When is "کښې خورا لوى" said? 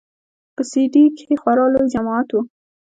1.15-1.87